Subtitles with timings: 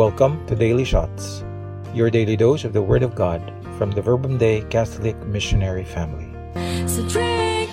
[0.00, 1.44] Welcome to Daily Shots,
[1.92, 6.24] your daily dose of the Word of God from the Verbum Dei Catholic Missionary Family.
[6.88, 7.68] So drink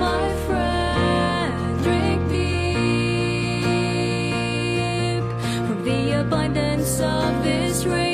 [0.00, 2.22] my friend, drink
[5.66, 8.11] from the abundance of this rain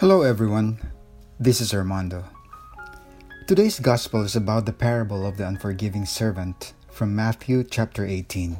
[0.00, 0.78] Hello, everyone.
[1.38, 2.24] This is Armando.
[3.46, 8.56] Today's gospel is about the parable of the unforgiving servant from Matthew chapter 18.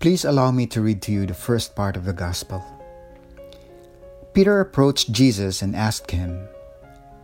[0.00, 2.62] Please allow me to read to you the first part of the gospel.
[4.32, 6.46] Peter approached Jesus and asked him,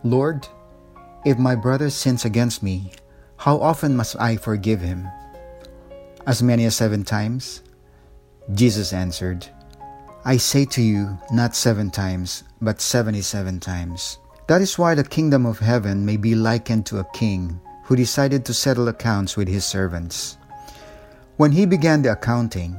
[0.03, 0.45] Lord,
[1.25, 2.91] if my brother sins against me,
[3.37, 5.07] how often must I forgive him?
[6.27, 7.63] As many as seven times?
[8.53, 9.47] Jesus answered,
[10.25, 14.19] I say to you, not seven times, but seventy seven times.
[14.47, 18.43] That is why the kingdom of heaven may be likened to a king who decided
[18.45, 20.37] to settle accounts with his servants.
[21.37, 22.77] When he began the accounting,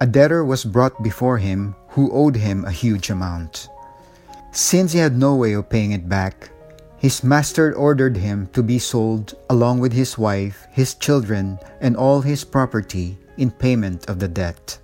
[0.00, 3.68] a debtor was brought before him who owed him a huge amount.
[4.50, 6.50] Since he had no way of paying it back,
[6.98, 12.20] his master ordered him to be sold along with his wife, his children, and all
[12.20, 14.78] his property in payment of the debt.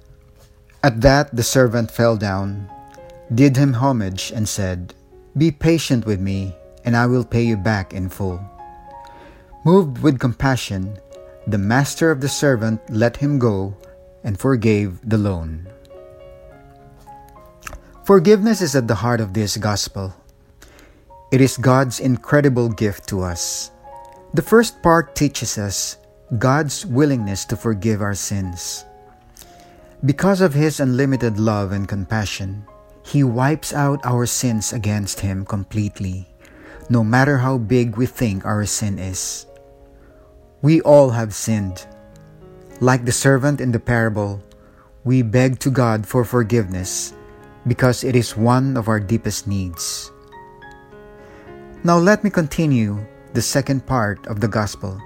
[0.84, 2.70] At that the servant fell down,
[3.34, 4.94] did him homage, and said,
[5.36, 8.38] Be patient with me, and I will pay you back in full.
[9.64, 10.98] Moved with compassion,
[11.46, 13.76] the master of the servant let him go
[14.24, 15.68] and forgave the loan.
[18.04, 20.14] Forgiveness is at the heart of this gospel.
[21.32, 23.70] It is God's incredible gift to us.
[24.32, 25.96] The first part teaches us
[26.38, 28.84] God's willingness to forgive our sins.
[30.04, 32.64] Because of His unlimited love and compassion,
[33.04, 36.28] He wipes out our sins against Him completely,
[36.88, 39.46] no matter how big we think our sin is.
[40.64, 41.84] We all have sinned.
[42.80, 44.40] Like the servant in the parable,
[45.04, 47.12] we beg to God for forgiveness
[47.68, 50.10] because it is one of our deepest needs.
[51.84, 53.04] Now let me continue
[53.34, 54.96] the second part of the gospel.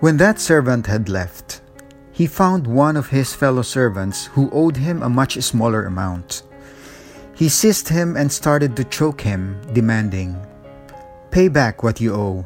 [0.00, 1.62] When that servant had left,
[2.10, 6.42] he found one of his fellow servants who owed him a much smaller amount.
[7.36, 10.34] He seized him and started to choke him, demanding,
[11.30, 12.44] Pay back what you owe.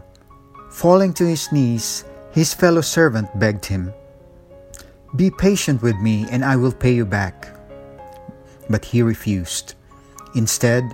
[0.69, 3.93] Falling to his knees, his fellow servant begged him,
[5.17, 7.49] Be patient with me and I will pay you back.
[8.69, 9.75] But he refused.
[10.35, 10.85] Instead,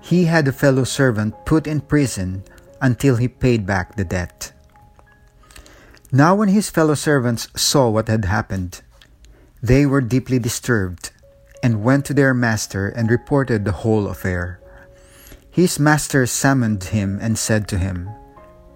[0.00, 2.44] he had the fellow servant put in prison
[2.80, 4.52] until he paid back the debt.
[6.12, 8.80] Now, when his fellow servants saw what had happened,
[9.62, 11.10] they were deeply disturbed
[11.62, 14.60] and went to their master and reported the whole affair.
[15.50, 18.08] His master summoned him and said to him,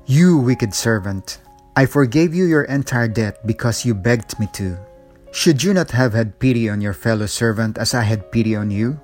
[0.06, 1.38] You wicked servant,
[1.76, 4.78] I forgave you your entire debt because you begged me to.
[5.32, 8.70] Should you not have had pity on your fellow servant as I had pity on
[8.70, 9.00] you?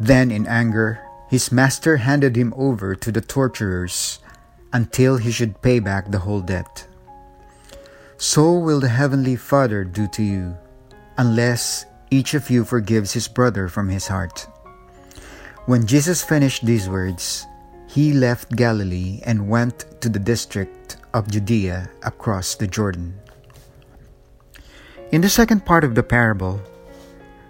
[0.00, 0.98] Then, in anger,
[1.30, 4.18] his master handed him over to the torturers
[4.72, 6.88] until he should pay back the whole debt.
[8.18, 10.56] So will the Heavenly Father do to you,
[11.18, 14.48] unless each of you forgives his brother from his heart.
[15.66, 17.46] When Jesus finished these words,
[17.96, 23.18] he left Galilee and went to the district of Judea across the Jordan.
[25.12, 26.60] In the second part of the parable,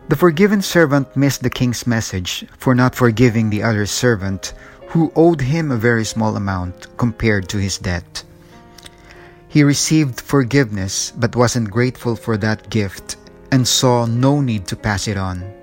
[0.09, 4.55] the forgiven servant missed the king's message for not forgiving the other servant
[4.87, 8.23] who owed him a very small amount compared to his debt.
[9.49, 13.17] He received forgiveness but wasn't grateful for that gift
[13.51, 15.56] and saw no need to pass it on.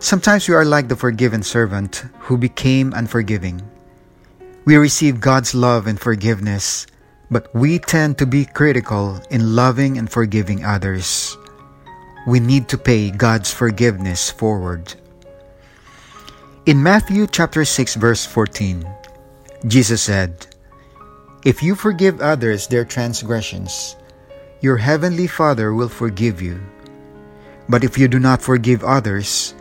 [0.00, 3.60] Sometimes we are like the forgiven servant who became unforgiving.
[4.64, 6.86] We receive God's love and forgiveness,
[7.32, 11.36] but we tend to be critical in loving and forgiving others.
[12.28, 14.94] We need to pay God's forgiveness forward.
[16.66, 18.86] In Matthew chapter 6 verse 14,
[19.66, 20.46] Jesus said,
[21.44, 23.96] If you forgive others their transgressions,
[24.60, 26.60] your heavenly Father will forgive you.
[27.68, 29.54] But if you do not forgive others,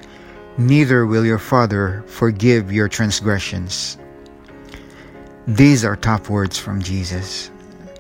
[0.58, 3.98] neither will your Father forgive your transgressions.
[5.46, 7.52] These are tough words from Jesus,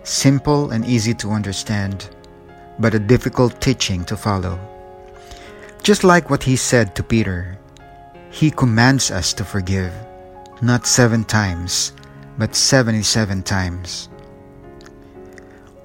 [0.04, 2.10] simple and easy to understand,
[2.80, 4.60] but a difficult teaching to follow.
[5.84, 7.58] Just like what he said to Peter,
[8.32, 9.94] he commands us to forgive,
[10.62, 11.94] not seven times,
[12.38, 14.10] but 77 times.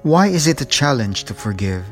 [0.01, 1.85] Why is it a challenge to forgive?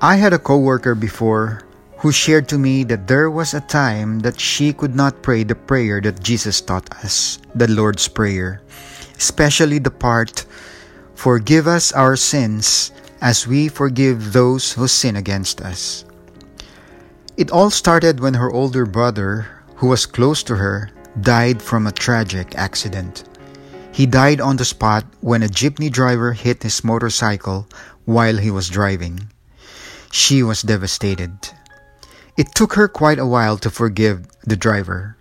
[0.00, 1.63] I had a coworker before
[2.04, 5.56] who shared to me that there was a time that she could not pray the
[5.56, 8.60] prayer that Jesus taught us, the Lord's Prayer,
[9.16, 10.44] especially the part,
[11.14, 12.92] Forgive us our sins
[13.22, 16.04] as we forgive those who sin against us.
[17.38, 20.90] It all started when her older brother, who was close to her,
[21.22, 23.24] died from a tragic accident.
[23.92, 27.66] He died on the spot when a jeepney driver hit his motorcycle
[28.04, 29.32] while he was driving.
[30.12, 31.32] She was devastated.
[32.36, 35.16] It took her quite a while to forgive the driver.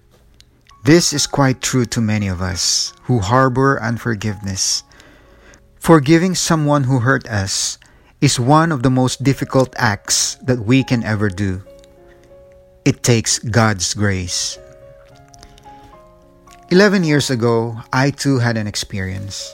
[0.84, 4.82] This is quite true to many of us who harbor unforgiveness.
[5.78, 7.78] Forgiving someone who hurt us
[8.20, 11.62] is one of the most difficult acts that we can ever do.
[12.84, 14.58] It takes God's grace.
[16.72, 19.54] 11 years ago, I too had an experience.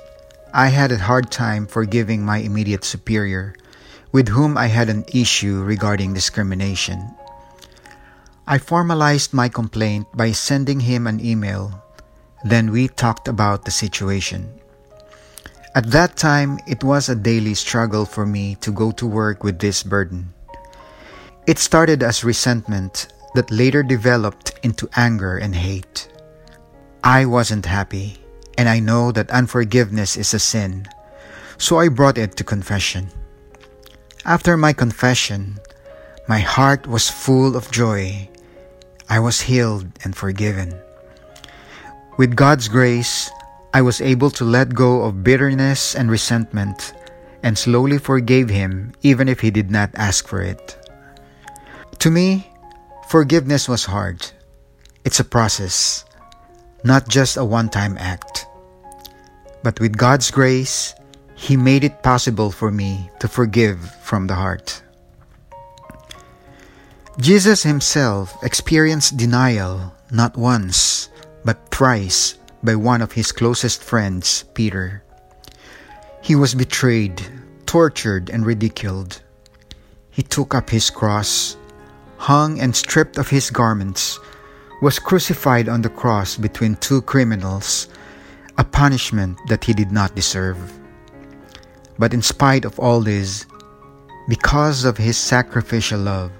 [0.53, 3.53] I had a hard time forgiving my immediate superior,
[4.13, 7.18] with whom I had an issue regarding discrimination.
[8.49, 11.69] I formalized my complaint by sending him an email.
[12.43, 14.49] Then we talked about the situation.
[15.75, 19.59] At that time, it was a daily struggle for me to go to work with
[19.59, 20.33] this burden.
[21.45, 26.09] It started as resentment that later developed into anger and hate.
[27.03, 28.17] I wasn't happy,
[28.57, 30.87] and I know that unforgiveness is a sin,
[31.59, 33.13] so I brought it to confession.
[34.25, 35.59] After my confession,
[36.27, 38.27] my heart was full of joy.
[39.09, 40.73] I was healed and forgiven.
[42.17, 43.29] With God's grace,
[43.73, 46.93] I was able to let go of bitterness and resentment
[47.43, 50.77] and slowly forgave him even if he did not ask for it.
[51.99, 52.51] To me,
[53.07, 54.31] forgiveness was hard.
[55.03, 56.05] It's a process
[56.83, 58.47] not just a one time act.
[59.63, 60.95] But with God's grace,
[61.35, 64.83] He made it possible for me to forgive from the heart.
[67.19, 71.09] Jesus Himself experienced denial not once,
[71.43, 75.03] but thrice by one of His closest friends, Peter.
[76.21, 77.21] He was betrayed,
[77.65, 79.21] tortured, and ridiculed.
[80.11, 81.57] He took up his cross,
[82.15, 84.17] hung and stripped of his garments,
[84.81, 87.89] was crucified on the cross between two criminals,
[88.57, 90.57] a punishment that he did not deserve.
[91.97, 93.45] But in spite of all this,
[94.29, 96.31] because of his sacrificial love,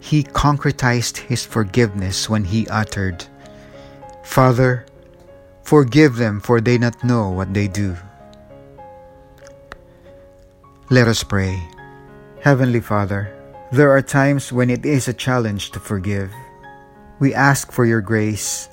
[0.00, 3.24] he concretized his forgiveness when he uttered,
[4.24, 4.86] Father,
[5.62, 7.94] forgive them for they not know what they do.
[10.90, 11.62] Let us pray.
[12.42, 13.30] Heavenly Father,
[13.70, 16.32] there are times when it is a challenge to forgive.
[17.20, 18.68] We ask for your grace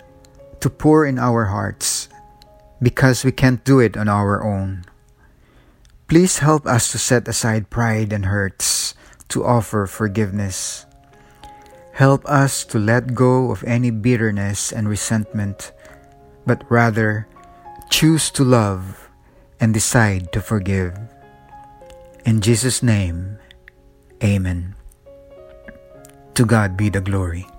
[0.62, 2.10] to pour in our hearts
[2.82, 4.86] because we can't do it on our own.
[6.08, 8.96] Please help us to set aside pride and hurts
[9.30, 10.87] to offer forgiveness.
[11.98, 15.74] Help us to let go of any bitterness and resentment,
[16.46, 17.26] but rather
[17.90, 19.10] choose to love
[19.58, 20.94] and decide to forgive.
[22.22, 23.42] In Jesus' name,
[24.22, 24.78] Amen.
[26.38, 27.50] To God be the glory.